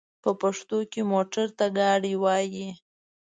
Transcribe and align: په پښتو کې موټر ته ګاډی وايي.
په 0.23 0.29
پښتو 0.41 0.77
کې 0.91 1.01
موټر 1.11 1.47
ته 1.57 1.65
ګاډی 1.77 2.13
وايي. 2.23 2.69